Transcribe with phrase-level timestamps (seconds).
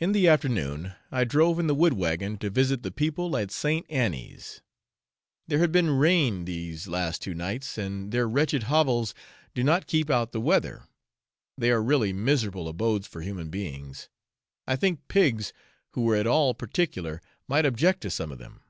[0.00, 3.86] In the afternoon I drove in the wood wagon to visit the people at St.
[3.88, 4.62] Annie's.
[5.46, 9.14] There had been rain these last two nights, and their wretched hovels
[9.54, 10.88] do not keep out the weather;
[11.56, 14.08] they are really miserable abodes for human beings.
[14.66, 15.52] I think pigs
[15.90, 18.60] who were at all particular might object to some of them.